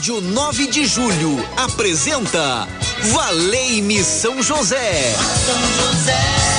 Rádio 0.00 0.22
9 0.22 0.66
de 0.68 0.86
Julho 0.86 1.46
apresenta 1.58 2.66
Valei-me 3.12 4.02
São 4.02 4.42
José. 4.42 5.14
São 5.44 5.92
José. 5.92 6.50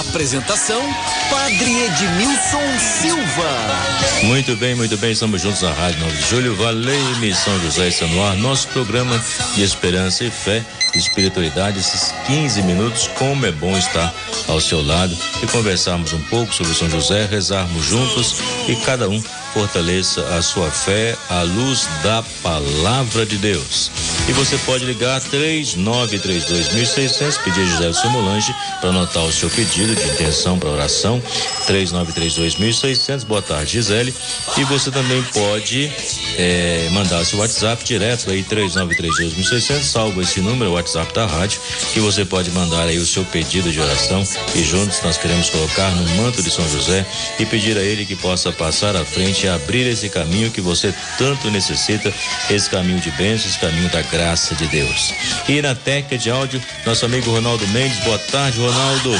Apresentação 0.00 0.82
Padre 1.30 1.84
Edmilson 1.84 2.78
Silva. 3.00 4.24
Muito 4.24 4.56
bem, 4.56 4.74
muito 4.74 4.96
bem, 4.96 5.12
estamos 5.12 5.40
juntos 5.40 5.62
na 5.62 5.72
Rádio 5.72 6.00
9 6.00 6.16
de 6.16 6.28
Julho. 6.28 6.56
Valei-me 6.56 7.32
São 7.36 7.58
José 7.60 7.88
está 7.88 8.06
no 8.08 8.24
ar, 8.24 8.36
nosso 8.36 8.66
programa 8.68 9.22
de 9.54 9.62
esperança 9.62 10.24
e 10.24 10.30
fé, 10.32 10.64
espiritualidade, 10.94 11.78
esses 11.78 12.12
15 12.26 12.62
minutos, 12.62 13.08
como 13.18 13.46
é 13.46 13.52
bom 13.52 13.76
estar 13.76 14.12
ao 14.48 14.60
seu 14.60 14.84
lado 14.84 15.16
e 15.42 15.46
conversarmos 15.46 16.12
um 16.12 16.20
pouco 16.22 16.54
sobre 16.54 16.74
São 16.74 16.90
José, 16.90 17.26
rezarmos 17.26 17.84
juntos 17.84 18.36
e 18.68 18.76
cada 18.76 19.08
um 19.08 19.22
fortaleça 19.52 20.22
a 20.36 20.42
sua 20.42 20.70
fé 20.70 21.16
à 21.28 21.42
luz 21.42 21.86
da 22.02 22.22
palavra 22.42 23.26
de 23.26 23.36
Deus. 23.36 23.90
E 24.28 24.32
você 24.32 24.56
pode 24.58 24.84
ligar 24.84 25.20
3932.600, 25.20 27.42
pedir 27.42 27.66
José 27.66 27.92
Simulange 27.92 28.54
para 28.80 28.90
anotar 28.90 29.24
o 29.24 29.32
seu 29.32 29.50
pedido 29.50 29.92
de 29.94 30.08
intenção 30.08 30.58
para 30.58 30.70
oração. 30.70 31.22
3932.600, 31.66 33.26
boa 33.26 33.42
tarde, 33.42 33.72
Gisele. 33.72 34.14
E 34.56 34.64
você 34.64 34.90
também 34.90 35.22
pode 35.34 35.92
é, 36.38 36.88
mandar 36.92 37.22
seu 37.24 37.38
WhatsApp 37.38 37.84
direto 37.84 38.30
aí, 38.30 38.42
3932.600, 38.44 39.82
salva 39.82 40.22
esse 40.22 40.40
número, 40.40 40.72
WhatsApp 40.82 41.12
da 41.14 41.26
rádio, 41.26 41.60
que 41.92 42.00
você 42.00 42.24
pode 42.24 42.50
mandar 42.50 42.86
aí 42.86 42.98
o 42.98 43.06
seu 43.06 43.24
pedido 43.24 43.72
de 43.72 43.80
oração. 43.80 44.22
E 44.54 44.62
juntos 44.62 45.00
nós 45.02 45.16
queremos 45.16 45.50
colocar 45.50 45.90
no 45.90 46.08
manto 46.16 46.42
de 46.42 46.50
São 46.50 46.68
José 46.68 47.04
e 47.38 47.46
pedir 47.46 47.76
a 47.76 47.82
ele 47.82 48.06
que 48.06 48.16
possa 48.16 48.52
passar 48.52 48.94
à 48.94 49.04
frente 49.04 49.32
realmente 49.32 49.48
abrir 49.48 49.86
esse 49.86 50.08
caminho 50.08 50.50
que 50.50 50.60
você 50.60 50.94
tanto 51.18 51.50
necessita, 51.50 52.12
esse 52.50 52.68
caminho 52.68 53.00
de 53.00 53.10
bênçãos, 53.12 53.52
esse 53.52 53.58
caminho 53.58 53.88
da 53.90 54.02
graça 54.02 54.54
de 54.54 54.66
Deus. 54.66 55.12
E 55.48 55.60
na 55.62 55.74
técnica 55.74 56.18
de 56.18 56.30
áudio, 56.30 56.62
nosso 56.84 57.04
amigo 57.04 57.30
Ronaldo 57.30 57.66
Mendes, 57.68 57.98
boa 58.00 58.18
tarde, 58.18 58.58
Ronaldo. 58.58 59.10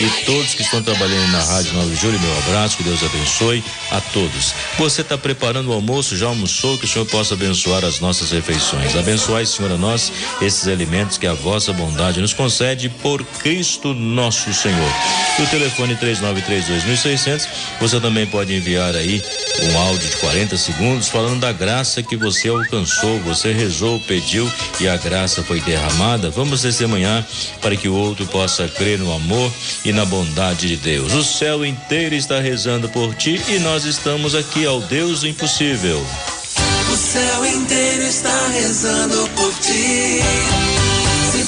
E 0.00 0.24
todos 0.24 0.54
que 0.54 0.62
estão 0.62 0.82
trabalhando 0.82 1.30
na 1.32 1.42
Rádio 1.42 1.72
9 1.74 1.90
de 1.90 2.00
Julho, 2.00 2.20
meu 2.20 2.38
abraço, 2.38 2.76
que 2.76 2.82
Deus 2.82 3.02
abençoe 3.02 3.64
a 3.90 4.00
todos. 4.00 4.54
Você 4.78 5.00
está 5.00 5.16
preparando 5.16 5.70
o 5.70 5.72
almoço, 5.72 6.16
já 6.16 6.26
almoçou, 6.26 6.78
que 6.78 6.84
o 6.84 6.88
Senhor 6.88 7.06
possa 7.06 7.34
abençoar 7.34 7.84
as 7.84 8.00
nossas 8.00 8.30
refeições. 8.30 8.96
Abençoai, 8.96 9.46
Senhor, 9.46 9.70
a 9.72 9.76
nós 9.76 10.12
esses 10.40 10.68
alimentos 10.68 11.05
que 11.16 11.26
a 11.26 11.32
vossa 11.32 11.72
bondade 11.72 12.20
nos 12.20 12.32
concede 12.32 12.88
por 12.88 13.24
Cristo 13.24 13.94
nosso 13.94 14.52
Senhor. 14.52 14.90
E 15.38 15.42
o 15.42 15.46
telefone 15.46 15.94
3932.600, 15.96 17.46
você 17.80 18.00
também 18.00 18.26
pode 18.26 18.54
enviar 18.54 18.96
aí 18.96 19.22
um 19.62 19.78
áudio 19.78 20.08
de 20.08 20.16
40 20.16 20.56
segundos 20.56 21.08
falando 21.08 21.40
da 21.40 21.52
graça 21.52 22.02
que 22.02 22.16
você 22.16 22.48
alcançou, 22.48 23.20
você 23.20 23.52
rezou, 23.52 24.00
pediu 24.00 24.50
e 24.80 24.88
a 24.88 24.96
graça 24.96 25.42
foi 25.42 25.60
derramada. 25.60 26.30
Vamos 26.30 26.62
testemunhar 26.62 27.24
para 27.60 27.76
que 27.76 27.88
o 27.88 27.94
outro 27.94 28.26
possa 28.26 28.66
crer 28.66 28.98
no 28.98 29.12
amor 29.12 29.52
e 29.84 29.92
na 29.92 30.04
bondade 30.04 30.68
de 30.68 30.76
Deus. 30.76 31.12
O 31.12 31.22
céu 31.22 31.64
inteiro 31.64 32.14
está 32.14 32.40
rezando 32.40 32.88
por 32.88 33.14
ti 33.14 33.40
e 33.48 33.58
nós 33.58 33.84
estamos 33.84 34.34
aqui 34.34 34.66
ao 34.66 34.80
Deus 34.80 35.22
impossível. 35.22 36.04
O 36.92 36.96
céu 36.96 37.44
inteiro 37.44 38.02
está 38.04 38.48
rezando 38.48 39.28
por 39.36 39.52
ti. 39.54 40.75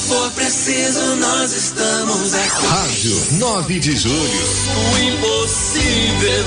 tiempo 0.08 0.17
For 0.28 0.32
preciso, 0.32 1.16
nós 1.16 1.52
estamos 1.52 2.34
aqui. 2.34 2.66
Rádio 2.66 3.26
9 3.38 3.80
de 3.80 3.96
Julho. 3.96 4.18
O 4.92 4.98
impossível 4.98 6.44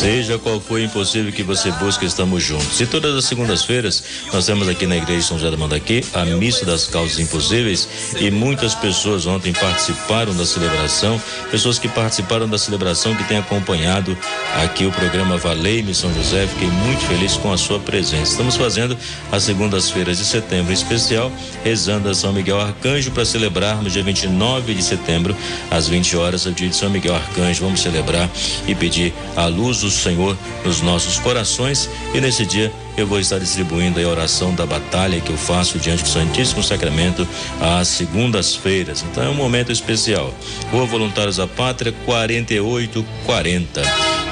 Seja 0.00 0.38
qual 0.38 0.60
for 0.60 0.74
o 0.74 0.82
impossível 0.82 1.30
que 1.30 1.42
você 1.42 1.70
busque, 1.72 2.06
estamos 2.06 2.42
juntos. 2.42 2.80
E 2.80 2.86
todas 2.86 3.14
as 3.14 3.24
segundas-feiras 3.26 4.02
nós 4.32 4.46
temos 4.46 4.66
aqui 4.68 4.86
na 4.86 4.96
igreja 4.96 5.20
de 5.20 5.26
São 5.26 5.38
José 5.38 5.50
da 5.50 5.56
Mandaqui 5.58 6.02
a 6.14 6.24
missa 6.24 6.64
das 6.64 6.86
causas 6.86 7.18
impossíveis 7.18 7.86
e 8.18 8.30
muitas 8.30 8.74
pessoas 8.74 9.26
ontem 9.26 9.52
participaram 9.52 10.34
da 10.34 10.46
celebração, 10.46 11.20
pessoas 11.50 11.78
que 11.78 11.86
participaram 11.88 12.48
da 12.48 12.56
celebração 12.56 13.14
que 13.14 13.24
têm 13.24 13.38
acompanhado 13.38 14.16
aqui 14.62 14.86
o 14.86 14.92
programa 14.92 15.36
Valei-me 15.36 15.94
São 15.94 16.12
José. 16.14 16.46
Fiquei 16.46 16.68
muito 16.68 17.04
feliz 17.06 17.36
com 17.36 17.52
a 17.52 17.58
sua 17.58 17.78
presença. 17.78 18.32
Estamos 18.32 18.56
fazendo 18.56 18.96
as 19.30 19.42
segundas-feiras 19.42 20.16
de 20.18 20.24
setembro 20.24 20.70
em 20.70 20.74
especial, 20.74 21.30
rezando 21.62 22.08
a 22.08 22.14
São 22.14 22.32
Miguel 22.32 22.60
Arcanjo 22.70 23.10
para 23.10 23.24
celebrarmos 23.24 23.92
dia 23.92 24.02
29 24.02 24.74
de 24.74 24.82
setembro 24.82 25.36
às 25.70 25.88
20 25.88 26.16
horas, 26.16 26.46
o 26.46 26.52
dia 26.52 26.68
de 26.68 26.76
São 26.76 26.88
Miguel 26.88 27.14
Arcanjo. 27.14 27.64
Vamos 27.64 27.80
celebrar 27.80 28.30
e 28.66 28.74
pedir 28.74 29.12
a 29.36 29.46
luz 29.46 29.80
do 29.80 29.90
Senhor 29.90 30.36
nos 30.64 30.80
nossos 30.80 31.18
corações 31.18 31.90
e 32.14 32.20
nesse 32.20 32.46
dia 32.46 32.72
eu 32.96 33.06
vou 33.06 33.20
estar 33.20 33.38
distribuindo 33.38 34.00
a 34.00 34.08
oração 34.08 34.54
da 34.54 34.66
batalha 34.66 35.20
que 35.20 35.30
eu 35.30 35.36
faço 35.36 35.78
diante 35.78 36.02
do 36.02 36.08
Santíssimo 36.08 36.62
Sacramento 36.62 37.26
às 37.60 37.88
segundas-feiras. 37.88 39.02
Então 39.02 39.24
é 39.24 39.28
um 39.28 39.34
momento 39.34 39.72
especial. 39.72 40.34
Rua 40.70 40.86
Voluntários 40.86 41.36
da 41.36 41.46
Pátria 41.46 41.94
4840. 42.04 43.82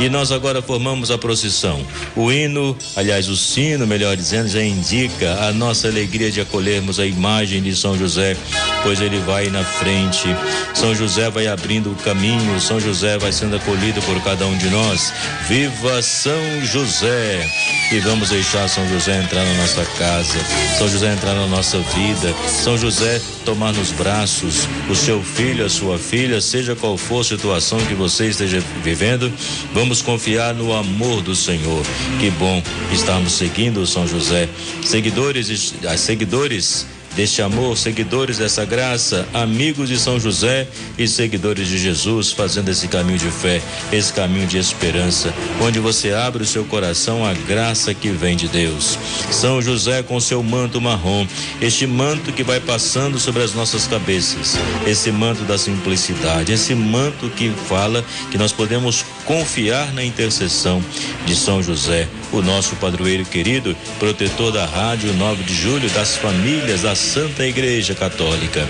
E 0.00 0.08
nós 0.08 0.30
agora 0.30 0.62
formamos 0.62 1.10
a 1.10 1.18
procissão. 1.18 1.80
O 2.14 2.30
hino, 2.30 2.76
aliás, 2.94 3.28
o 3.28 3.36
sino, 3.36 3.86
melhor 3.86 4.16
dizendo, 4.16 4.48
já 4.48 4.62
indica 4.62 5.44
a 5.44 5.52
nossa 5.52 5.88
alegria 5.88 6.30
de 6.30 6.40
acolhermos 6.40 7.00
a 7.00 7.06
imagem 7.06 7.62
de 7.62 7.74
São 7.74 7.98
José, 7.98 8.36
pois 8.82 9.00
ele 9.00 9.18
vai 9.20 9.48
na 9.48 9.64
frente. 9.64 10.28
São 10.74 10.94
José 10.94 11.30
vai 11.30 11.48
abrindo 11.48 11.90
o 11.90 11.96
caminho, 11.96 12.60
São 12.60 12.78
José 12.78 13.18
vai 13.18 13.32
sendo 13.32 13.56
acolhido 13.56 14.00
por 14.02 14.22
cada 14.22 14.46
um 14.46 14.56
de 14.56 14.68
nós. 14.70 15.12
Viva 15.48 16.00
São 16.02 16.64
José! 16.64 17.48
E 17.90 17.98
vamos 18.00 18.28
deixar 18.28 18.47
São 18.48 18.88
José 18.88 19.22
entrar 19.22 19.44
na 19.44 19.54
nossa 19.54 19.84
casa, 19.98 20.38
São 20.78 20.88
José 20.88 21.12
entrar 21.12 21.34
na 21.34 21.46
nossa 21.46 21.78
vida, 21.80 22.34
São 22.48 22.78
José 22.78 23.20
tomar 23.44 23.74
nos 23.74 23.92
braços 23.92 24.66
o 24.88 24.94
seu 24.94 25.22
filho, 25.22 25.66
a 25.66 25.68
sua 25.68 25.98
filha, 25.98 26.40
seja 26.40 26.74
qual 26.74 26.96
for 26.96 27.20
a 27.20 27.24
situação 27.24 27.78
que 27.80 27.92
você 27.92 28.28
esteja 28.28 28.62
vivendo. 28.82 29.30
Vamos 29.74 30.00
confiar 30.00 30.54
no 30.54 30.72
amor 30.72 31.20
do 31.20 31.36
Senhor. 31.36 31.84
Que 32.18 32.30
bom 32.30 32.62
estarmos 32.90 33.32
seguindo 33.32 33.86
São 33.86 34.08
José. 34.08 34.48
Seguidores, 34.82 35.74
seguidores 35.98 36.86
deste 37.14 37.42
amor, 37.42 37.76
seguidores 37.76 38.38
dessa 38.38 38.64
graça, 38.64 39.26
amigos 39.34 39.88
de 39.88 39.98
São 39.98 40.20
José 40.20 40.66
e 40.96 41.08
seguidores 41.08 41.68
de 41.68 41.78
Jesus, 41.78 42.32
fazendo 42.32 42.68
esse 42.68 42.88
caminho 42.88 43.18
de 43.18 43.30
fé, 43.30 43.60
esse 43.92 44.12
caminho 44.12 44.46
de 44.46 44.58
esperança, 44.58 45.32
onde 45.60 45.80
você 45.80 46.12
abre 46.12 46.42
o 46.42 46.46
seu 46.46 46.64
coração 46.64 47.24
à 47.24 47.32
graça 47.32 47.92
que 47.92 48.10
vem 48.10 48.36
de 48.36 48.48
Deus. 48.48 48.98
São 49.30 49.60
José 49.60 50.02
com 50.02 50.20
seu 50.20 50.42
manto 50.42 50.80
marrom, 50.80 51.26
este 51.60 51.86
manto 51.86 52.32
que 52.32 52.44
vai 52.44 52.60
passando 52.60 53.18
sobre 53.18 53.42
as 53.42 53.52
nossas 53.54 53.86
cabeças, 53.86 54.56
esse 54.86 55.10
manto 55.10 55.42
da 55.44 55.58
simplicidade, 55.58 56.52
esse 56.52 56.74
manto 56.74 57.28
que 57.30 57.50
fala 57.68 58.04
que 58.30 58.38
nós 58.38 58.52
podemos 58.52 59.04
confiar 59.24 59.92
na 59.92 60.04
intercessão 60.04 60.82
de 61.26 61.34
São 61.34 61.62
José, 61.62 62.08
o 62.32 62.40
nosso 62.40 62.76
padroeiro 62.76 63.24
querido, 63.24 63.76
protetor 63.98 64.52
da 64.52 64.64
Rádio 64.66 65.12
9 65.14 65.44
de 65.44 65.54
Julho, 65.54 65.88
das 65.90 66.16
famílias, 66.16 66.82
das 66.82 67.07
Santa 67.08 67.46
Igreja 67.46 67.94
Católica. 67.94 68.68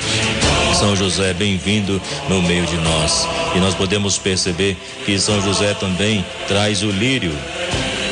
São 0.78 0.94
José, 0.94 1.34
bem-vindo 1.34 2.00
no 2.28 2.40
meio 2.40 2.64
de 2.66 2.76
nós. 2.76 3.26
E 3.56 3.58
nós 3.58 3.74
podemos 3.74 4.16
perceber 4.16 4.76
que 5.04 5.18
São 5.18 5.42
José 5.42 5.74
também 5.74 6.24
traz 6.46 6.84
o 6.84 6.90
lírio 6.90 7.32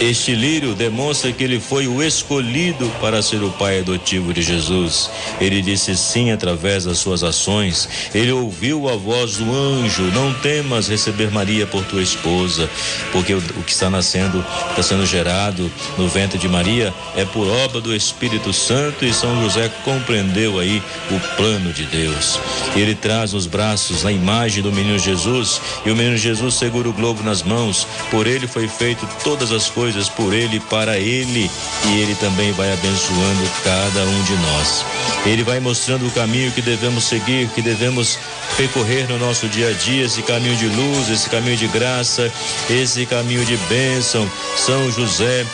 este 0.00 0.34
lírio 0.34 0.74
demonstra 0.74 1.32
que 1.32 1.42
ele 1.42 1.58
foi 1.58 1.88
o 1.88 2.02
escolhido 2.02 2.86
para 3.00 3.22
ser 3.22 3.42
o 3.42 3.50
pai 3.50 3.78
adotivo 3.78 4.32
de 4.32 4.42
Jesus. 4.42 5.10
Ele 5.40 5.62
disse 5.62 5.96
sim 5.96 6.30
através 6.30 6.84
das 6.84 6.98
suas 6.98 7.22
ações. 7.22 7.88
Ele 8.14 8.30
ouviu 8.30 8.88
a 8.90 8.96
voz 8.96 9.36
do 9.36 9.50
anjo: 9.54 10.02
Não 10.12 10.34
temas 10.34 10.88
receber 10.88 11.30
Maria 11.30 11.66
por 11.66 11.82
tua 11.86 12.03
esposa, 12.03 12.68
porque 13.10 13.32
o, 13.32 13.41
que 13.41 13.72
está 13.72 13.88
nascendo, 13.88 14.44
está 14.71 14.82
sendo 14.82 15.06
gerado 15.06 15.71
no 15.97 16.09
ventre 16.09 16.38
de 16.38 16.48
Maria, 16.48 16.92
é 17.16 17.24
por 17.24 17.48
obra 17.48 17.80
do 17.80 17.94
Espírito 17.94 18.53
Santo. 18.53 19.04
E 19.04 19.15
São 19.15 19.42
José 19.42 19.71
compreendeu 19.82 20.59
aí 20.59 20.82
o 21.10 21.36
plano 21.36 21.72
de 21.72 21.84
Deus. 21.86 22.38
Ele 22.74 22.94
traz 22.94 23.32
nos 23.32 23.47
braços 23.47 24.04
a 24.04 24.12
imagem 24.12 24.62
do 24.62 24.71
menino 24.71 24.98
Jesus, 24.98 25.59
e 25.86 25.91
o 25.91 25.97
menino 25.97 26.18
Jesus 26.18 26.54
segura 26.54 26.88
o 26.88 26.92
globo 26.92 27.22
nas 27.22 27.42
mãos. 27.42 27.86
Por 28.10 28.26
ele 28.26 28.47
foi 28.47 28.68
feito 28.68 29.09
todas 29.24 29.50
as 29.53 29.71
coisas 29.71 29.85
coisas 29.86 30.09
por 30.09 30.34
Ele, 30.34 30.59
para 30.59 30.98
Ele, 30.98 31.48
e 31.84 32.00
Ele 32.00 32.16
também 32.16 32.50
vai 32.50 32.72
abençoando 32.72 33.50
cada 33.62 34.03
um 34.03 34.22
de 34.24 34.33
nós. 34.33 34.84
Ele 35.24 35.44
vai 35.44 35.60
mostrando 35.60 36.09
o 36.09 36.10
caminho 36.10 36.50
que 36.50 36.60
devemos 36.60 37.04
seguir, 37.04 37.48
que 37.50 37.62
devemos 37.62 38.18
percorrer 38.56 39.09
no 39.09 39.16
nosso 39.16 39.47
dia 39.47 39.68
a 39.68 39.72
dia, 39.72 40.06
esse 40.06 40.22
caminho 40.22 40.56
de 40.56 40.66
luz, 40.66 41.09
esse 41.09 41.30
caminho 41.30 41.56
de 41.56 41.68
graça, 41.68 42.33
esse 42.68 43.06
caminho 43.06 43.44
de 43.44 43.56
bênção. 43.68 44.28
São 44.56 44.91
José, 44.91 45.47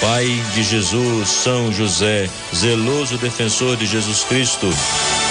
Pai 0.00 0.26
de 0.54 0.62
Jesus, 0.62 1.28
São 1.28 1.72
José, 1.72 2.28
zeloso 2.54 3.18
defensor 3.18 3.76
de 3.76 3.86
Jesus 3.86 4.24
Cristo, 4.24 4.68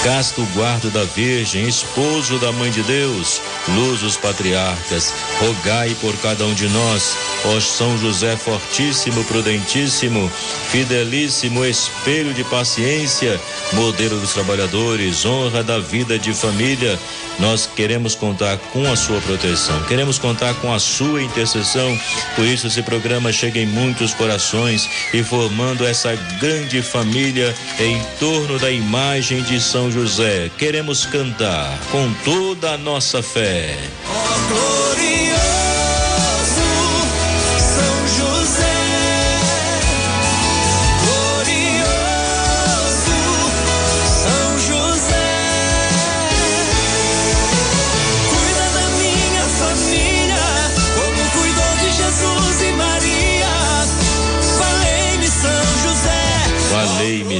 casto 0.03 0.45
guarda 0.53 0.89
da 0.91 1.03
Virgem, 1.05 1.67
esposo 1.67 2.37
da 2.37 2.51
Mãe 2.51 2.69
de 2.69 2.83
Deus, 2.83 3.41
luz 3.69 4.01
dos 4.01 4.15
patriarcas, 4.15 5.11
rogai 5.39 5.95
por 5.99 6.15
cada 6.17 6.45
um 6.45 6.53
de 6.53 6.67
nós, 6.67 7.17
ó 7.45 7.59
São 7.59 7.97
José 7.97 8.35
fortíssimo, 8.35 9.23
prudentíssimo, 9.25 10.29
fidelíssimo, 10.71 11.65
espelho 11.65 12.33
de 12.33 12.43
paciência, 12.43 13.39
modelo 13.73 14.19
dos 14.19 14.33
trabalhadores, 14.33 15.25
honra 15.25 15.63
da 15.63 15.79
vida 15.79 16.17
de 16.17 16.33
família, 16.33 16.99
nós 17.39 17.69
queremos 17.73 18.15
contar 18.15 18.57
com 18.73 18.91
a 18.91 18.95
sua 18.95 19.21
proteção, 19.21 19.81
queremos 19.83 20.19
contar 20.19 20.53
com 20.55 20.73
a 20.73 20.79
sua 20.79 21.21
intercessão, 21.21 21.97
por 22.35 22.45
isso 22.45 22.67
esse 22.67 22.81
programa 22.81 23.31
chega 23.31 23.59
em 23.59 23.65
muitos 23.65 24.13
corações 24.13 24.89
e 25.13 25.23
formando 25.23 25.85
essa 25.85 26.15
grande 26.39 26.81
família 26.81 27.55
em 27.79 28.01
torno 28.19 28.59
da 28.59 28.69
imagem 28.69 29.41
de 29.43 29.61
São 29.61 29.89
José. 29.89 30.51
Queremos 30.57 31.05
cantar 31.05 31.79
com 31.91 32.13
toda 32.25 32.71
a 32.71 32.77
nossa 32.77 33.23
fé. 33.23 33.77
Oh, 34.05 35.18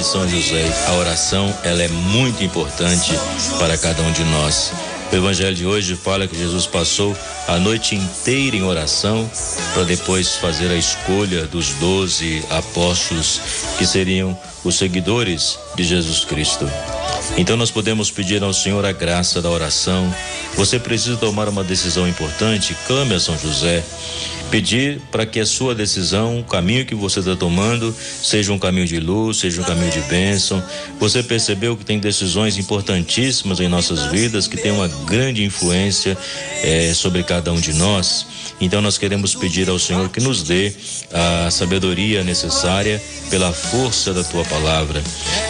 São 0.10 0.28
José. 0.28 0.66
A 0.88 0.94
oração, 0.94 1.54
ela 1.64 1.84
é 1.84 1.88
muito 1.88 2.44
importante 2.44 3.12
para 3.60 3.78
cada 3.78 4.02
um 4.02 4.12
de 4.12 4.24
nós. 4.24 4.74
O 5.12 5.16
evangelho 5.16 5.56
de 5.56 5.68
hoje 5.68 5.96
fala 5.96 6.28
que 6.28 6.36
Jesus 6.36 6.66
passou 6.66 7.16
a 7.48 7.58
noite 7.58 7.96
inteira 7.96 8.56
em 8.56 8.64
oração 8.64 9.30
para 9.74 9.84
depois 9.84 10.36
fazer 10.38 10.72
a 10.72 10.76
escolha 10.76 11.46
dos 11.46 11.74
doze 11.74 12.44
apóstolos 12.50 13.40
que 13.78 13.86
seriam 13.86 14.36
os 14.64 14.80
seguidores 14.80 15.60
de 15.76 15.84
Jesus 15.84 16.26
Cristo. 16.26 16.68
Então 17.38 17.56
nós 17.56 17.71
podemos 17.71 18.11
pedir 18.11 18.44
ao 18.44 18.53
Senhor 18.53 18.85
a 18.85 18.91
graça 18.91 19.41
da 19.41 19.50
oração. 19.50 20.13
Você 20.56 20.79
precisa 20.79 21.17
tomar 21.17 21.47
uma 21.47 21.63
decisão 21.63 22.07
importante, 22.07 22.75
clame 22.85 23.13
a 23.13 23.19
São 23.19 23.38
José 23.38 23.83
pedir 24.50 25.00
para 25.11 25.25
que 25.25 25.39
a 25.39 25.45
sua 25.45 25.75
decisão, 25.75 26.39
o 26.39 26.44
caminho 26.44 26.85
que 26.85 26.95
você 26.95 27.19
está 27.19 27.35
tomando, 27.35 27.95
seja 28.21 28.51
um 28.51 28.59
caminho 28.59 28.88
de 28.88 29.00
luz, 29.00 29.38
seja 29.38 29.61
um 29.61 29.63
caminho 29.63 29.91
de 29.91 30.01
bênção. 30.01 30.63
Você 31.00 31.23
percebeu 31.23 31.77
que 31.77 31.85
tem 31.85 32.00
decisões 32.00 32.57
importantíssimas 32.57 33.59
em 33.59 33.67
nossas 33.67 34.06
vidas 34.06 34.47
que 34.47 34.57
têm 34.57 34.71
uma 34.71 34.88
grande 35.06 35.44
influência 35.44 36.17
é, 36.63 36.94
sobre 36.94 37.23
cada 37.23 37.51
um 37.51 37.59
de 37.59 37.73
nós. 37.73 38.25
Então 38.60 38.81
nós 38.81 38.98
queremos 38.98 39.36
pedir 39.36 39.69
ao 39.69 39.80
Senhor 39.80 40.10
que 40.10 40.19
nos 40.19 40.44
dê 40.44 40.74
a 41.12 41.50
sabedoria 41.51 42.24
necessária 42.24 43.01
pela 43.30 43.51
força 43.51 44.13
da 44.13 44.24
tua 44.24 44.44
palavra. 44.46 45.01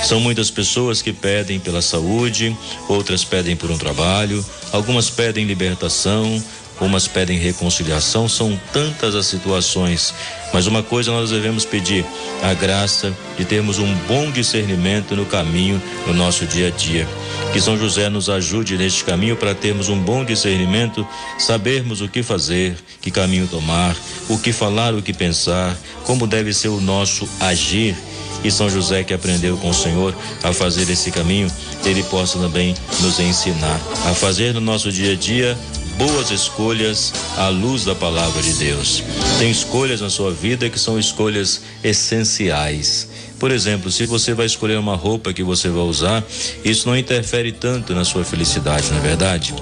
São 0.03 0.19
muitas 0.19 0.49
pessoas 0.51 1.01
que 1.01 1.13
pedem 1.13 1.59
pela 1.59 1.81
saúde, 1.81 2.55
outras 2.87 3.23
pedem 3.23 3.55
por 3.55 3.71
um 3.71 3.77
trabalho, 3.77 4.43
algumas 4.71 5.09
pedem 5.09 5.45
libertação, 5.45 6.43
umas 6.85 7.07
pedem 7.07 7.37
reconciliação, 7.37 8.27
são 8.27 8.59
tantas 8.71 9.15
as 9.15 9.25
situações. 9.25 10.13
Mas 10.53 10.67
uma 10.67 10.81
coisa 10.81 11.11
nós 11.11 11.29
devemos 11.29 11.65
pedir: 11.65 12.05
a 12.41 12.53
graça 12.53 13.13
de 13.37 13.45
termos 13.45 13.79
um 13.79 13.93
bom 14.07 14.31
discernimento 14.31 15.15
no 15.15 15.25
caminho 15.25 15.81
no 16.07 16.13
nosso 16.13 16.45
dia 16.45 16.67
a 16.67 16.71
dia. 16.71 17.07
Que 17.53 17.59
São 17.59 17.77
José 17.77 18.09
nos 18.09 18.29
ajude 18.29 18.77
neste 18.77 19.03
caminho 19.03 19.35
para 19.35 19.55
termos 19.55 19.89
um 19.89 19.97
bom 19.97 20.23
discernimento, 20.23 21.05
sabermos 21.37 22.01
o 22.01 22.07
que 22.07 22.21
fazer, 22.21 22.75
que 23.01 23.09
caminho 23.09 23.47
tomar, 23.47 23.95
o 24.27 24.37
que 24.37 24.53
falar, 24.53 24.93
o 24.93 25.01
que 25.01 25.13
pensar, 25.13 25.75
como 26.03 26.27
deve 26.27 26.53
ser 26.53 26.67
o 26.67 26.79
nosso 26.79 27.27
agir 27.39 27.95
e 28.43 28.51
São 28.51 28.69
José 28.69 29.03
que 29.03 29.13
aprendeu 29.13 29.57
com 29.57 29.69
o 29.69 29.73
Senhor 29.73 30.15
a 30.43 30.53
fazer 30.53 30.89
esse 30.89 31.11
caminho, 31.11 31.51
ele 31.83 32.03
possa 32.03 32.39
também 32.39 32.75
nos 33.01 33.19
ensinar 33.19 33.79
a 34.05 34.13
fazer 34.13 34.53
no 34.53 34.61
nosso 34.61 34.91
dia 34.91 35.13
a 35.13 35.15
dia 35.15 35.57
boas 35.99 36.31
escolhas 36.31 37.13
à 37.35 37.49
luz 37.49 37.83
da 37.83 37.93
palavra 37.93 38.41
de 38.41 38.53
Deus. 38.53 39.03
Tem 39.37 39.51
escolhas 39.51 39.99
na 39.99 40.09
sua 40.09 40.31
vida 40.31 40.69
que 40.69 40.79
são 40.79 40.97
escolhas 40.97 41.61
essenciais. 41.83 43.09
Por 43.37 43.51
exemplo, 43.51 43.91
se 43.91 44.05
você 44.05 44.33
vai 44.33 44.45
escolher 44.45 44.79
uma 44.79 44.95
roupa 44.95 45.33
que 45.33 45.43
você 45.43 45.67
vai 45.67 45.83
usar, 45.83 46.23
isso 46.63 46.87
não 46.87 46.97
interfere 46.97 47.51
tanto 47.51 47.93
na 47.93 48.05
sua 48.05 48.23
felicidade, 48.23 48.89
não 48.91 48.97
é 48.97 49.01
verdade? 49.01 49.53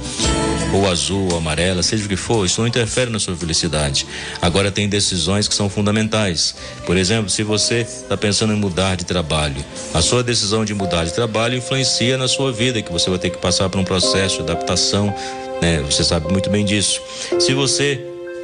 ou 0.74 0.88
azul 0.88 1.30
ou 1.32 1.38
amarela, 1.38 1.82
seja 1.82 2.06
o 2.06 2.10
que 2.10 2.18
for, 2.18 2.46
isso 2.46 2.60
não 2.60 2.68
interfere 2.68 3.10
na 3.10 3.20
sua 3.20 3.36
felicidade. 3.36 4.06
Agora 4.42 4.70
tem 4.70 4.88
decisões 4.88 5.48
que 5.48 5.56
são 5.56 5.70
fundamentais. 5.70 6.56
Por 6.86 6.98
exemplo, 6.98 7.30
se 7.30 7.42
você 7.42 7.82
está 7.82 8.18
pensando 8.18 8.52
em 8.52 8.58
mudar 8.58 8.96
de 8.96 9.06
trabalho, 9.06 9.64
a 9.94 10.02
sua 10.02 10.22
decisão 10.22 10.66
de 10.66 10.74
mudar 10.74 11.06
de 11.06 11.14
trabalho 11.14 11.58
influencia 11.58 12.18
na 12.18 12.28
sua 12.28 12.52
vida, 12.52 12.82
que 12.82 12.92
você 12.92 13.10
vai 13.10 13.18
ter 13.18 13.30
que 13.30 13.38
passar 13.38 13.70
por 13.70 13.80
um 13.80 13.84
processo 13.86 14.38
de 14.38 14.42
adaptação, 14.44 15.16
né? 15.62 15.82
Você 15.84 16.04
sabe 16.04 16.32
muito 16.32 16.50
bem 16.50 16.66
disso. 16.66 17.02
Se 17.40 17.54
você 17.54 18.04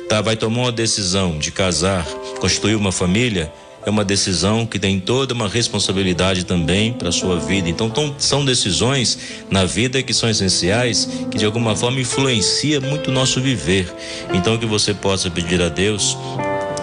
tá, 0.10 0.22
vai 0.22 0.36
tomar 0.36 0.62
uma 0.62 0.72
decisão 0.72 1.38
de 1.38 1.52
casar, 1.52 2.06
constituir 2.40 2.76
uma 2.76 2.92
família, 2.92 3.52
é 3.86 3.90
uma 3.90 4.06
decisão 4.06 4.66
que 4.66 4.80
tem 4.80 5.00
toda 5.00 5.34
uma 5.34 5.48
responsabilidade 5.48 6.46
também 6.46 6.94
para 6.94 7.12
sua 7.12 7.38
vida. 7.38 7.70
Então, 7.70 7.90
tão, 7.90 8.16
são 8.18 8.46
decisões 8.46 9.18
na 9.50 9.66
vida 9.66 10.02
que 10.02 10.14
são 10.14 10.30
essenciais, 10.30 11.10
que 11.30 11.38
de 11.38 11.46
alguma 11.46 11.76
forma 11.76 12.00
influencia 12.00 12.80
muito 12.80 13.10
o 13.10 13.14
nosso 13.14 13.42
viver. 13.42 13.94
Então, 14.34 14.58
que 14.58 14.66
você 14.66 14.94
possa 14.94 15.30
pedir 15.30 15.62
a 15.62 15.70
Deus 15.70 16.18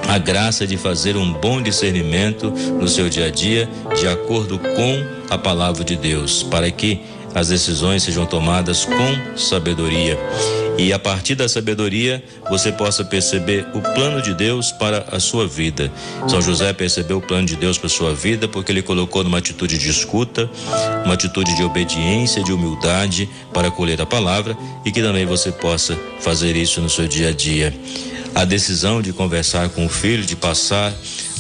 a 0.09 0.19
graça 0.19 0.67
de 0.67 0.77
fazer 0.77 1.17
um 1.17 1.33
bom 1.33 1.63
discernimento 1.63 2.51
no 2.51 2.89
seu 2.89 3.09
dia 3.09 3.27
a 3.27 3.31
dia, 3.31 3.69
de 3.97 4.09
acordo 4.09 4.59
com 4.59 5.07
a 5.31 5.39
palavra 5.39 5.85
de 5.85 5.95
Deus, 5.95 6.43
para 6.43 6.71
que 6.71 7.01
as 7.35 7.49
decisões 7.49 8.03
sejam 8.03 8.27
tomadas 8.27 8.85
com 8.85 9.37
sabedoria 9.37 10.19
e 10.81 10.95
a 10.95 10.99
partir 10.99 11.35
da 11.35 11.47
sabedoria 11.47 12.25
você 12.49 12.73
possa 12.73 13.05
perceber 13.05 13.67
o 13.75 13.83
plano 13.83 14.23
de 14.23 14.33
Deus 14.33 14.73
para 14.73 15.05
a 15.13 15.21
sua 15.21 15.47
vida. 15.47 15.93
São 16.27 16.41
José 16.41 16.73
percebeu 16.73 17.19
o 17.19 17.21
plano 17.21 17.47
de 17.47 17.55
Deus 17.55 17.77
para 17.77 17.87
a 17.87 17.91
sua 17.91 18.15
vida 18.15 18.49
porque 18.49 18.73
ele 18.73 18.81
colocou 18.81 19.23
numa 19.23 19.39
atitude 19.39 19.77
de 19.77 19.91
escuta, 19.91 20.51
uma 21.05 21.15
atitude 21.15 21.55
de 21.55 21.63
obediência, 21.63 22.43
de 22.43 22.53
humildade 22.53 23.29
para 23.53 23.71
colher 23.71 24.01
a 24.01 24.07
palavra 24.07 24.57
e 24.83 24.91
que 24.91 25.03
também 25.03 25.27
você 25.27 25.53
possa 25.53 25.99
fazer 26.19 26.57
isso 26.57 26.81
no 26.81 26.89
seu 26.89 27.07
dia 27.07 27.29
a 27.29 27.33
dia. 27.33 27.75
A 28.35 28.45
decisão 28.45 29.03
de 29.03 29.13
conversar 29.13 29.69
com 29.71 29.85
o 29.85 29.89
filho, 29.89 30.25
de 30.25 30.37
passar 30.37 30.93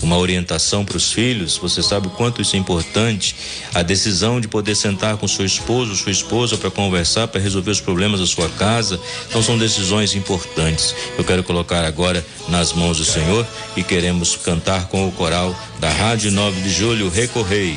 uma 0.02 0.16
orientação 0.16 0.84
para 0.84 0.96
os 0.96 1.12
filhos, 1.12 1.56
você 1.56 1.82
sabe 1.82 2.06
o 2.06 2.10
quanto 2.10 2.40
isso 2.40 2.56
é 2.56 2.58
importante. 2.58 3.34
A 3.74 3.82
decisão 3.82 4.40
de 4.40 4.48
poder 4.48 4.74
sentar 4.74 5.16
com 5.16 5.28
seu 5.28 5.44
esposo, 5.44 5.94
sua 5.94 6.12
esposa 6.12 6.56
para 6.56 6.70
conversar, 6.70 7.28
para 7.28 7.40
resolver 7.40 7.70
os 7.70 7.80
problemas 7.80 8.20
da 8.20 8.26
sua 8.26 8.48
casa. 8.50 8.98
Então 9.28 9.42
são 9.42 9.58
decisões 9.58 10.14
importantes. 10.14 10.94
Eu 11.16 11.24
quero 11.24 11.44
colocar 11.44 11.84
agora 11.84 12.24
nas 12.48 12.72
mãos 12.72 12.98
do 12.98 13.04
Senhor 13.04 13.46
e 13.76 13.82
queremos 13.82 14.36
cantar 14.36 14.88
com 14.88 15.06
o 15.06 15.12
coral 15.12 15.54
da 15.78 15.90
Rádio 15.90 16.30
9 16.30 16.60
de 16.60 16.70
Julho, 16.70 17.08
Recorrei. 17.08 17.76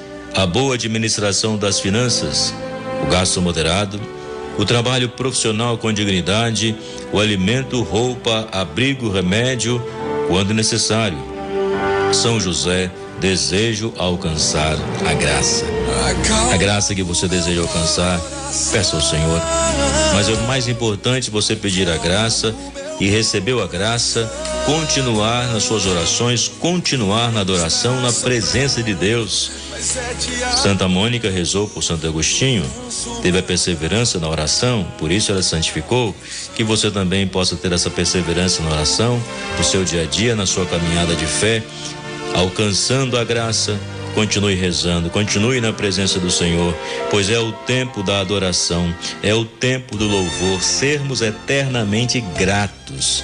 a 0.35 0.45
boa 0.45 0.75
administração 0.75 1.57
das 1.57 1.79
finanças, 1.79 2.53
o 3.03 3.09
gasto 3.09 3.41
moderado, 3.41 3.99
o 4.57 4.65
trabalho 4.65 5.09
profissional 5.09 5.77
com 5.77 5.91
dignidade, 5.91 6.75
o 7.11 7.19
alimento, 7.19 7.81
roupa, 7.81 8.47
abrigo, 8.51 9.09
remédio, 9.09 9.81
quando 10.27 10.53
necessário. 10.53 11.17
São 12.13 12.39
José, 12.39 12.91
desejo 13.19 13.93
alcançar 13.97 14.77
a 15.09 15.13
graça. 15.13 15.65
A 16.53 16.57
graça 16.57 16.95
que 16.95 17.03
você 17.03 17.27
deseja 17.27 17.61
alcançar, 17.61 18.19
peça 18.71 18.95
ao 18.95 19.01
Senhor. 19.01 19.41
Mas 20.13 20.27
é 20.27 20.33
o 20.33 20.47
mais 20.47 20.67
importante 20.67 21.29
você 21.29 21.55
pedir 21.55 21.89
a 21.89 21.97
graça 21.97 22.53
e 22.99 23.09
recebeu 23.09 23.61
a 23.61 23.67
graça, 23.67 24.31
continuar 24.65 25.47
nas 25.47 25.63
suas 25.63 25.85
orações, 25.85 26.47
continuar 26.47 27.31
na 27.31 27.41
adoração, 27.41 27.99
na 28.01 28.11
presença 28.11 28.83
de 28.83 28.93
Deus. 28.93 29.51
Santa 29.81 30.87
Mônica 30.87 31.29
rezou 31.29 31.67
por 31.67 31.83
Santo 31.83 32.05
Agostinho, 32.05 32.63
teve 33.23 33.39
a 33.39 33.43
perseverança 33.43 34.19
na 34.19 34.29
oração, 34.29 34.85
por 34.99 35.11
isso 35.11 35.31
ela 35.31 35.41
santificou. 35.41 36.15
Que 36.55 36.63
você 36.63 36.91
também 36.91 37.27
possa 37.27 37.55
ter 37.55 37.71
essa 37.71 37.89
perseverança 37.89 38.61
na 38.61 38.69
oração, 38.69 39.21
no 39.57 39.63
seu 39.63 39.83
dia 39.83 40.03
a 40.03 40.05
dia, 40.05 40.35
na 40.35 40.45
sua 40.45 40.65
caminhada 40.67 41.15
de 41.15 41.25
fé, 41.25 41.63
alcançando 42.35 43.17
a 43.17 43.23
graça. 43.23 43.79
Continue 44.13 44.55
rezando, 44.55 45.09
continue 45.09 45.61
na 45.61 45.71
presença 45.71 46.19
do 46.19 46.29
Senhor, 46.29 46.75
pois 47.09 47.29
é 47.29 47.39
o 47.39 47.53
tempo 47.53 48.03
da 48.03 48.19
adoração, 48.19 48.93
é 49.23 49.33
o 49.33 49.45
tempo 49.45 49.95
do 49.95 50.05
louvor, 50.05 50.61
sermos 50.61 51.21
eternamente 51.21 52.19
gratos. 52.37 53.23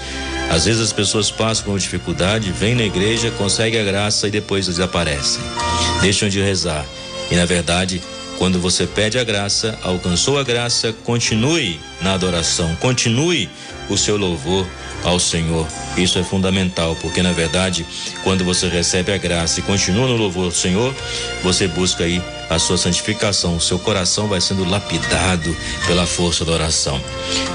Às 0.50 0.66
vezes 0.66 0.82
as 0.82 0.94
pessoas 0.94 1.30
passam 1.30 1.66
por 1.66 1.80
dificuldade, 1.80 2.52
vêm 2.52 2.76
na 2.76 2.84
igreja, 2.84 3.32
conseguem 3.32 3.80
a 3.80 3.84
graça 3.84 4.28
e 4.28 4.32
depois 4.32 4.66
desaparecem. 4.66 5.42
Deixam 6.02 6.30
de 6.30 6.42
rezar. 6.42 6.86
E 7.30 7.36
na 7.36 7.46
verdade, 7.46 8.02
quando 8.38 8.60
você 8.60 8.86
pede 8.86 9.18
a 9.18 9.24
graça, 9.24 9.78
alcançou 9.82 10.40
a 10.40 10.44
graça, 10.44 10.94
continue 11.04 11.80
na 12.02 12.14
adoração, 12.14 12.76
continue 12.76 13.50
o 13.90 13.98
seu 13.98 14.16
louvor 14.16 14.66
ao 15.04 15.20
Senhor. 15.20 15.68
Isso 15.98 16.20
é 16.20 16.24
fundamental, 16.24 16.96
porque 17.02 17.22
na 17.22 17.32
verdade, 17.32 17.86
quando 18.24 18.44
você 18.44 18.68
recebe 18.68 19.12
a 19.12 19.18
graça 19.18 19.60
e 19.60 19.64
continua 19.64 20.08
no 20.08 20.16
louvor 20.16 20.46
ao 20.46 20.52
Senhor, 20.52 20.94
você 21.44 21.68
busca 21.68 22.04
aí 22.04 22.22
a 22.50 22.60
sua 22.60 22.78
santificação, 22.78 23.58
o 23.58 23.62
seu 23.62 23.80
coração 23.80 24.28
vai 24.28 24.40
sendo 24.40 24.64
lapidado 24.70 25.56
pela 25.86 26.06
força 26.06 26.46
da 26.46 26.52
oração. 26.52 27.02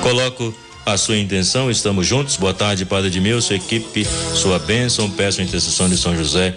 Coloco 0.03 0.55
a 0.85 0.97
sua 0.97 1.17
intenção, 1.17 1.71
estamos 1.71 2.07
juntos. 2.07 2.37
Boa 2.37 2.53
tarde, 2.53 2.85
Padre 2.85 3.09
Edmilson, 3.09 3.55
equipe, 3.55 4.07
sua 4.35 4.59
bênção. 4.59 5.11
Peço 5.11 5.41
a 5.41 5.45
intercessão 5.45 5.89
de 5.89 5.97
São 5.97 6.17
José 6.17 6.55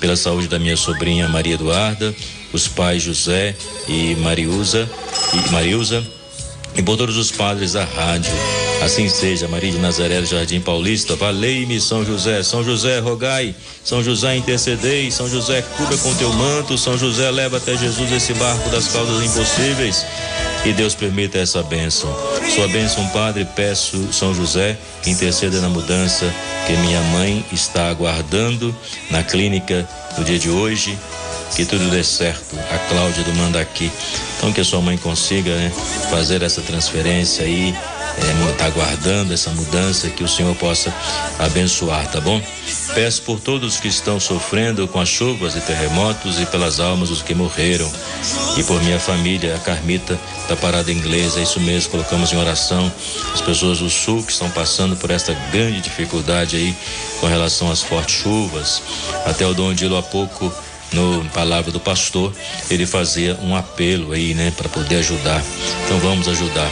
pela 0.00 0.16
saúde 0.16 0.48
da 0.48 0.58
minha 0.58 0.76
sobrinha 0.76 1.28
Maria 1.28 1.54
Eduarda, 1.54 2.14
os 2.52 2.68
pais 2.68 3.02
José 3.02 3.54
e 3.88 4.14
Mariusa 4.16 4.88
e 5.32 5.50
Mariusa 5.50 6.04
e 6.76 6.82
por 6.82 6.96
todos 6.96 7.16
os 7.16 7.30
padres 7.30 7.72
da 7.72 7.84
rádio. 7.84 8.32
Assim 8.82 9.08
seja, 9.08 9.48
Maria 9.48 9.72
de 9.72 9.78
Nazaré, 9.78 10.24
Jardim 10.24 10.60
Paulista, 10.60 11.16
valei-me 11.16 11.80
São 11.80 12.04
José, 12.04 12.42
São 12.44 12.62
José, 12.62 13.00
rogai, 13.00 13.54
São 13.82 14.02
José, 14.02 14.36
intercedei, 14.36 15.10
São 15.10 15.28
José, 15.28 15.62
cubra 15.76 15.96
com 15.96 16.14
teu 16.14 16.32
manto, 16.32 16.78
São 16.78 16.96
José, 16.96 17.28
leva 17.30 17.56
até 17.56 17.76
Jesus 17.76 18.12
esse 18.12 18.32
barco 18.34 18.70
das 18.70 18.88
causas 18.88 19.24
impossíveis. 19.24 20.04
E 20.68 20.72
Deus 20.74 20.94
permita 20.94 21.38
essa 21.38 21.62
bênção. 21.62 22.14
Sua 22.54 22.68
bênção, 22.68 23.08
Padre, 23.08 23.48
peço, 23.56 24.12
São 24.12 24.34
José, 24.34 24.76
que 25.02 25.08
interceda 25.08 25.62
na 25.62 25.68
mudança 25.70 26.30
que 26.66 26.74
minha 26.74 27.00
mãe 27.04 27.42
está 27.50 27.88
aguardando 27.88 28.76
na 29.10 29.22
clínica 29.22 29.88
no 30.18 30.24
dia 30.24 30.38
de 30.38 30.50
hoje 30.50 30.98
que 31.56 31.64
tudo 31.64 31.88
dê 31.88 32.04
certo. 32.04 32.54
A 32.70 32.78
Cláudia 32.90 33.24
do 33.24 33.34
Mandaqui. 33.36 33.90
Então 34.36 34.52
que 34.52 34.60
a 34.60 34.64
sua 34.64 34.82
mãe 34.82 34.98
consiga 34.98 35.56
né, 35.56 35.72
fazer 36.10 36.42
essa 36.42 36.60
transferência 36.60 37.46
aí, 37.46 37.74
é, 38.24 38.52
tá 38.58 38.66
aguardando 38.66 39.32
essa 39.32 39.50
mudança, 39.50 40.10
que 40.10 40.24
o 40.24 40.28
Senhor 40.28 40.54
possa 40.56 40.92
abençoar, 41.38 42.10
tá 42.10 42.20
bom? 42.20 42.42
Peço 42.94 43.22
por 43.22 43.38
todos 43.38 43.78
que 43.78 43.88
estão 43.88 44.18
sofrendo 44.18 44.88
com 44.88 45.00
as 45.00 45.08
chuvas 45.08 45.54
e 45.54 45.60
terremotos 45.60 46.40
e 46.40 46.46
pelas 46.46 46.80
almas 46.80 47.08
dos 47.08 47.22
que 47.22 47.34
morreram. 47.34 47.90
E 48.56 48.64
por 48.64 48.82
minha 48.82 48.98
família, 48.98 49.54
a 49.54 49.58
Carmita 49.58 50.18
da 50.48 50.56
Parada 50.56 50.90
Inglesa, 50.90 51.38
é 51.38 51.44
isso 51.44 51.60
mesmo, 51.60 51.90
colocamos 51.90 52.32
em 52.32 52.36
oração 52.36 52.92
as 53.32 53.40
pessoas 53.40 53.78
do 53.78 53.88
sul 53.88 54.22
que 54.24 54.32
estão 54.32 54.50
passando 54.50 54.96
por 54.96 55.10
esta 55.10 55.32
grande 55.52 55.80
dificuldade 55.80 56.56
aí 56.56 56.74
com 57.20 57.26
relação 57.26 57.70
às 57.70 57.82
fortes 57.82 58.16
chuvas. 58.16 58.82
Até 59.24 59.46
o 59.46 59.54
Dom 59.54 59.72
Dilo 59.72 59.96
há 59.96 60.02
pouco 60.02 60.52
no 60.92 61.24
palavra 61.30 61.70
do 61.70 61.80
pastor, 61.80 62.32
ele 62.70 62.86
fazia 62.86 63.38
um 63.42 63.54
apelo 63.54 64.12
aí, 64.12 64.34
né, 64.34 64.52
para 64.56 64.68
poder 64.68 64.96
ajudar. 64.96 65.42
Então 65.84 65.98
vamos 65.98 66.28
ajudar. 66.28 66.70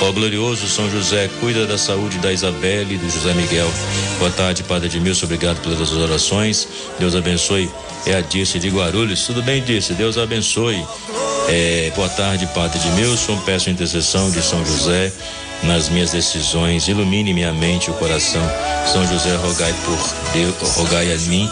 Ó 0.00 0.12
glorioso 0.12 0.68
São 0.68 0.90
José, 0.90 1.30
cuida 1.40 1.66
da 1.66 1.78
saúde 1.78 2.18
da 2.18 2.32
Isabelle 2.32 2.94
e 2.94 2.98
do 2.98 3.08
José 3.08 3.32
Miguel. 3.32 3.70
Boa 4.18 4.30
tarde, 4.30 4.62
Padre 4.64 4.88
Edmilson, 4.88 5.26
obrigado 5.26 5.60
pelas 5.62 5.92
orações. 5.92 6.68
Deus 6.98 7.14
abençoe. 7.14 7.70
É 8.06 8.14
a 8.14 8.20
Dirce 8.20 8.58
de 8.58 8.68
Guarulhos. 8.68 9.24
Tudo 9.24 9.42
bem, 9.42 9.62
Dirce? 9.62 9.94
Deus 9.94 10.18
abençoe. 10.18 10.84
É, 11.48 11.90
boa 11.96 12.08
tarde, 12.08 12.46
Padre 12.54 12.78
Edmilson. 12.78 13.38
Peço 13.46 13.68
a 13.68 13.72
intercessão 13.72 14.30
de 14.30 14.42
São 14.42 14.64
José 14.64 15.10
nas 15.62 15.88
minhas 15.88 16.10
decisões. 16.10 16.86
Ilumine 16.86 17.32
minha 17.32 17.52
mente 17.52 17.88
e 17.88 17.90
o 17.90 17.94
coração. 17.94 18.42
São 18.92 19.06
José, 19.06 19.34
rogai 19.36 19.74
por 19.84 20.32
Deus, 20.34 20.76
rogai 20.76 21.12
a 21.12 21.16
mim 21.28 21.50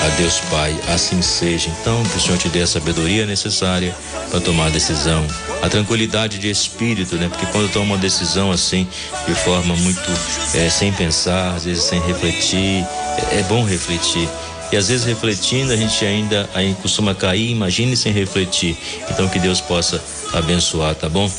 a 0.00 0.08
Deus 0.16 0.40
Pai, 0.50 0.78
assim 0.88 1.20
seja. 1.20 1.70
Então, 1.80 2.02
que 2.04 2.16
o 2.16 2.20
Senhor 2.20 2.38
te 2.38 2.48
dê 2.48 2.62
a 2.62 2.66
sabedoria 2.66 3.26
necessária 3.26 3.94
para 4.30 4.40
tomar 4.40 4.66
a 4.66 4.70
decisão, 4.70 5.26
a 5.62 5.68
tranquilidade 5.68 6.38
de 6.38 6.48
espírito, 6.48 7.16
né? 7.16 7.28
Porque 7.28 7.46
quando 7.46 7.72
toma 7.72 7.94
uma 7.94 7.98
decisão 7.98 8.52
assim, 8.52 8.86
de 9.26 9.34
forma 9.34 9.74
muito 9.76 10.10
é, 10.54 10.68
sem 10.70 10.92
pensar, 10.92 11.54
às 11.56 11.64
vezes 11.64 11.82
sem 11.82 12.00
refletir, 12.02 12.86
é, 13.32 13.40
é 13.40 13.42
bom 13.48 13.64
refletir. 13.64 14.28
E 14.70 14.76
às 14.76 14.88
vezes 14.88 15.06
refletindo 15.06 15.72
a 15.72 15.76
gente 15.76 16.04
ainda 16.04 16.48
aí 16.54 16.76
costuma 16.82 17.14
cair, 17.14 17.50
imagine 17.50 17.96
sem 17.96 18.12
refletir. 18.12 18.76
Então 19.10 19.28
que 19.28 19.38
Deus 19.38 19.60
possa 19.60 20.02
abençoar, 20.32 20.94
tá 20.94 21.08
bom? 21.08 21.30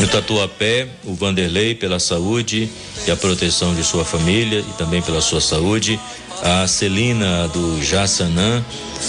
No 0.00 0.08
Tatuapé, 0.08 0.88
o 1.04 1.14
Vanderlei 1.14 1.74
pela 1.74 2.00
saúde 2.00 2.68
e 3.06 3.10
a 3.10 3.16
proteção 3.16 3.74
de 3.74 3.84
sua 3.84 4.04
família 4.04 4.58
e 4.60 4.72
também 4.76 5.00
pela 5.00 5.20
sua 5.20 5.40
saúde 5.40 6.00
a 6.42 6.66
Celina 6.66 7.48
do 7.48 7.82
Jassanã 7.82 8.64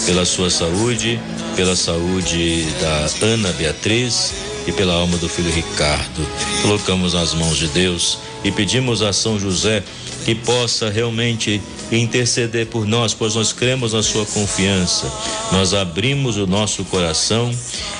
pela 0.05 0.25
sua 0.25 0.49
saúde, 0.49 1.19
pela 1.55 1.75
saúde 1.75 2.65
da 2.81 3.25
Ana 3.25 3.51
Beatriz 3.53 4.33
e 4.67 4.71
pela 4.71 4.93
alma 4.93 5.17
do 5.17 5.29
filho 5.29 5.51
Ricardo. 5.51 6.25
Colocamos 6.61 7.13
nas 7.13 7.33
mãos 7.33 7.57
de 7.57 7.67
Deus 7.67 8.19
e 8.43 8.51
pedimos 8.51 9.01
a 9.01 9.11
São 9.13 9.39
José 9.39 9.83
que 10.25 10.35
possa 10.35 10.89
realmente 10.89 11.61
interceder 11.91 12.67
por 12.67 12.85
nós, 12.85 13.13
pois 13.13 13.35
nós 13.35 13.51
cremos 13.51 13.93
na 13.93 14.03
sua 14.03 14.25
confiança. 14.25 15.11
Nós 15.51 15.73
abrimos 15.73 16.37
o 16.37 16.45
nosso 16.45 16.83
coração 16.85 17.51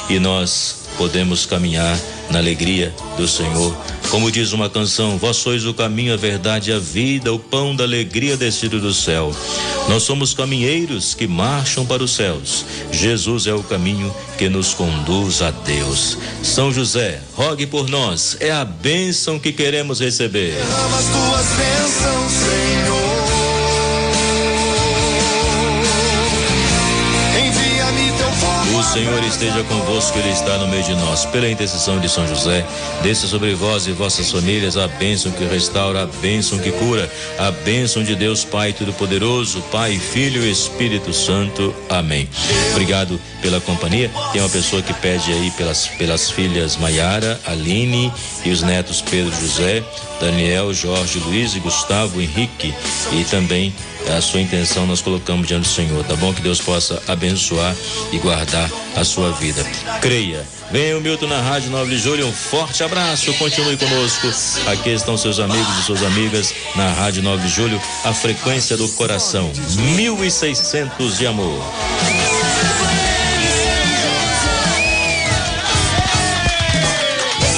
e 0.10 0.20
nós 0.20 0.80
podemos 0.98 1.46
caminhar 1.46 1.98
na 2.30 2.40
alegria 2.40 2.94
do 3.18 3.28
Senhor. 3.28 3.76
Como 4.10 4.32
diz 4.32 4.54
uma 4.54 4.70
canção, 4.70 5.18
vós 5.20 5.38
sois 5.38 5.66
o 5.66 5.74
caminho, 5.74 6.14
a 6.14 6.18
verdade, 6.18 6.74
a 6.74 6.80
vida, 6.80 7.32
o 7.32 7.38
pão 7.38 7.76
da 7.76 7.84
alegria 7.84 8.36
descido 8.36 8.80
do 8.80 8.92
céu. 8.92 9.32
Nós 9.88 10.04
somos 10.04 10.34
caminheiros 10.34 11.14
que 11.14 11.28
marcham 11.28 11.86
para 11.86 12.04
os 12.04 12.16
céus. 12.16 12.66
Jesus 12.92 13.46
é 13.46 13.54
o 13.54 13.62
caminho 13.62 14.14
que 14.38 14.50
nos 14.50 14.74
conduz 14.74 15.44
a 15.44 15.52
Deus. 15.52 16.18
São 16.42 16.72
José, 16.72 17.22
rogue 17.36 17.68
por 17.68 17.88
nós, 17.88 18.36
é 18.40 18.52
a 18.52 18.66
bênção 18.66 19.38
que 19.38 19.52
queremos 19.52 20.00
receber. 20.00 20.56
Derrama 20.56 20.98
as 20.98 21.06
tuas 21.06 21.46
bênçãos, 21.58 22.32
Senhor. 22.32 22.69
Senhor 28.92 29.24
esteja 29.24 29.64
convosco, 29.66 30.18
Ele 30.18 30.32
está 30.32 30.58
no 30.58 30.68
meio 30.68 30.84
de 30.84 30.96
nós. 30.96 31.24
Pela 31.26 31.48
intercessão 31.48 32.00
de 32.00 32.10
São 32.10 32.28
José, 32.28 32.66
desça 33.04 33.28
sobre 33.28 33.54
vós 33.54 33.86
e 33.86 33.92
vossas 33.92 34.32
famílias 34.32 34.78
a 34.78 34.88
bênção 34.88 35.32
que 35.32 35.44
restaura, 35.44 36.02
a 36.02 36.06
bênção 36.08 36.58
que 36.58 36.72
cura, 36.72 37.08
a 37.38 37.52
bênção 37.52 38.04
de 38.04 38.16
Deus 38.16 38.44
Pai 38.44 38.74
Todo-Poderoso, 38.74 39.62
Pai, 39.72 40.00
Filho 40.00 40.44
e 40.44 40.50
Espírito 40.50 41.14
Santo. 41.14 41.72
Amém. 41.88 42.28
Obrigado 42.72 43.22
pela 43.44 43.62
companhia. 43.62 44.10
Tem 44.32 44.42
uma 44.42 44.50
pessoa 44.50 44.82
que 44.82 44.94
pede 44.96 45.32
aí 45.34 45.52
pelas, 45.52 45.86
pelas 45.86 46.32
filhas 46.32 46.76
Maiara, 46.76 47.40
Aline 47.46 48.12
e 48.44 48.50
os 48.50 48.64
netos 48.64 49.02
Pedro 49.02 49.32
José, 49.40 49.84
Daniel, 50.20 50.74
Jorge, 50.74 51.20
Luiz 51.20 51.56
e 51.56 51.60
Gustavo 51.60 52.20
Henrique 52.20 52.74
e 53.14 53.24
também 53.26 53.72
a 54.18 54.22
sua 54.22 54.42
intenção 54.42 54.86
nós 54.86 55.02
colocamos 55.02 55.48
diante 55.48 55.64
do 55.64 55.74
Senhor, 55.74 56.04
tá 56.04 56.16
bom? 56.16 56.34
Que 56.34 56.42
Deus 56.42 56.60
possa 56.60 57.02
abençoar 57.08 57.76
e 58.12 58.18
guardar 58.18 58.70
a 58.96 59.04
sua 59.04 59.32
vida. 59.32 59.64
Creia. 60.02 60.46
Venha 60.72 60.98
o 60.98 61.02
Milton 61.02 61.28
na 61.28 61.42
Rádio 61.42 61.72
9 61.72 61.90
de 61.90 61.98
Julho. 61.98 62.28
Um 62.28 62.32
forte 62.32 62.84
abraço. 62.84 63.34
Continue 63.34 63.76
conosco. 63.76 64.28
Aqui 64.68 64.92
estão 64.92 65.18
seus 65.18 65.40
amigos 65.40 65.80
e 65.80 65.84
suas 65.84 66.04
amigas 66.04 66.54
na 66.76 66.92
Rádio 66.92 67.24
9 67.24 67.48
de 67.48 67.54
Julho. 67.54 67.82
A 68.04 68.14
frequência 68.14 68.78
do 68.78 68.88
coração. 68.90 69.52
1600 69.96 71.18
de 71.18 71.26
amor. 71.26 71.60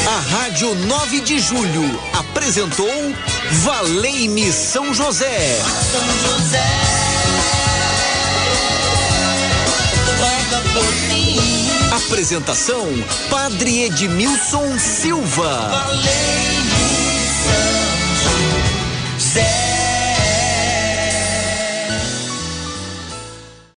A 0.08 0.20
Rádio 0.36 0.74
9 0.75 1.20
de 1.22 1.39
Julho 1.39 2.00
apresentou 2.13 2.88
Valei-me 3.53 4.51
São 4.51 4.93
José. 4.93 5.60
São 5.91 6.01
José. 6.38 6.63
Apresentação: 11.91 12.88
Padre 13.29 13.84
Edmilson 13.84 14.79
Silva. 14.79 15.67
Valei-me 15.70 17.20
São 17.43 19.20
José. 19.20 19.71